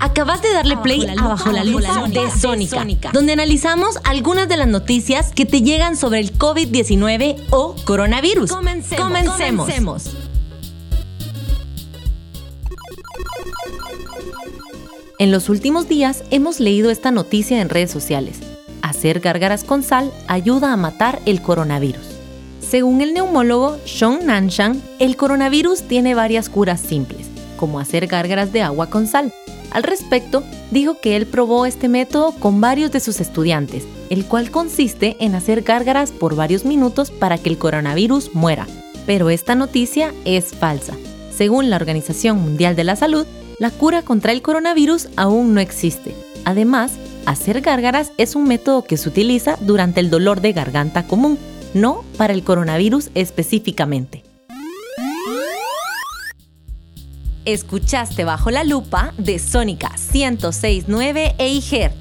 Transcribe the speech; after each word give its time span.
Acabas 0.00 0.42
de 0.42 0.52
darle 0.52 0.76
play 0.76 1.06
a 1.06 1.28
Bajo 1.28 1.50
la 1.50 1.64
Lupa 1.64 2.08
de 2.08 2.30
Sónica, 2.30 3.10
donde 3.12 3.32
analizamos 3.32 3.98
algunas 4.04 4.48
de 4.48 4.56
las 4.56 4.68
noticias 4.68 5.32
que 5.32 5.44
te 5.44 5.62
llegan 5.62 5.96
sobre 5.96 6.20
el 6.20 6.36
COVID-19 6.38 7.36
o 7.50 7.74
coronavirus. 7.84 8.52
Comencemos. 8.96 9.68
En 15.18 15.32
los 15.32 15.48
últimos 15.48 15.88
días 15.88 16.22
hemos 16.30 16.60
leído 16.60 16.90
esta 16.90 17.10
noticia 17.10 17.60
en 17.60 17.68
redes 17.68 17.90
sociales. 17.90 18.38
Hacer 18.82 19.18
gárgaras 19.18 19.64
con 19.64 19.82
sal 19.82 20.12
ayuda 20.28 20.72
a 20.72 20.76
matar 20.76 21.20
el 21.26 21.42
coronavirus. 21.42 22.06
Según 22.60 23.00
el 23.00 23.14
neumólogo 23.14 23.78
Sean 23.84 24.26
Nanshan, 24.26 24.80
el 25.00 25.16
coronavirus 25.16 25.82
tiene 25.82 26.14
varias 26.14 26.48
curas 26.48 26.80
simples, 26.80 27.26
como 27.56 27.80
hacer 27.80 28.06
gárgaras 28.06 28.52
de 28.52 28.62
agua 28.62 28.90
con 28.90 29.06
sal, 29.06 29.32
al 29.70 29.82
respecto, 29.82 30.42
dijo 30.70 30.98
que 31.00 31.16
él 31.16 31.26
probó 31.26 31.66
este 31.66 31.88
método 31.88 32.32
con 32.32 32.60
varios 32.60 32.90
de 32.90 33.00
sus 33.00 33.20
estudiantes, 33.20 33.86
el 34.10 34.24
cual 34.24 34.50
consiste 34.50 35.16
en 35.20 35.34
hacer 35.34 35.62
gárgaras 35.62 36.10
por 36.10 36.34
varios 36.34 36.64
minutos 36.64 37.10
para 37.10 37.38
que 37.38 37.50
el 37.50 37.58
coronavirus 37.58 38.34
muera. 38.34 38.66
Pero 39.06 39.30
esta 39.30 39.54
noticia 39.54 40.12
es 40.24 40.46
falsa. 40.54 40.94
Según 41.34 41.70
la 41.70 41.76
Organización 41.76 42.38
Mundial 42.38 42.76
de 42.76 42.84
la 42.84 42.96
Salud, 42.96 43.26
la 43.58 43.70
cura 43.70 44.02
contra 44.02 44.32
el 44.32 44.42
coronavirus 44.42 45.08
aún 45.16 45.54
no 45.54 45.60
existe. 45.60 46.14
Además, 46.44 46.92
hacer 47.26 47.60
gárgaras 47.60 48.12
es 48.16 48.34
un 48.34 48.44
método 48.44 48.84
que 48.84 48.96
se 48.96 49.08
utiliza 49.08 49.58
durante 49.60 50.00
el 50.00 50.10
dolor 50.10 50.40
de 50.40 50.52
garganta 50.52 51.06
común, 51.06 51.38
no 51.74 52.04
para 52.16 52.32
el 52.32 52.42
coronavirus 52.42 53.10
específicamente. 53.14 54.27
Escuchaste 57.48 58.24
bajo 58.24 58.50
la 58.50 58.62
lupa 58.62 59.14
de 59.16 59.38
Sónica 59.38 59.90
1069 60.12 61.36
EIGER 61.38 61.97